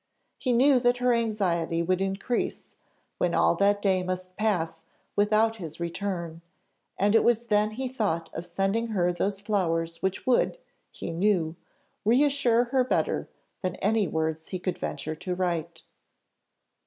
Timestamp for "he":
0.39-0.51, 7.69-7.87, 10.89-11.11, 14.47-14.57